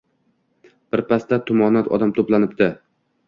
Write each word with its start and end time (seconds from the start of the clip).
Birpasda 0.95 1.39
tumonat 1.51 1.91
odam 1.99 2.13
to‘planibdi. 2.21 2.71